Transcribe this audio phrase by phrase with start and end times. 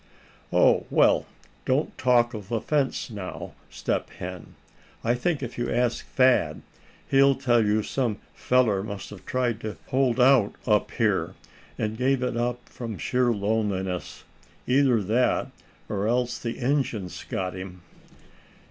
[0.51, 0.87] "Oh!
[0.89, 1.27] well,
[1.63, 4.55] don't talk of a fence now, Step Hen.
[5.03, 6.63] I think if you ask Thad,
[7.07, 11.35] he'll tell you some feller must a tried to hold out up here,
[11.77, 14.23] and gave it up from sheer loneliness.
[14.65, 15.51] Either that,
[15.87, 17.83] or else the Injuns got him."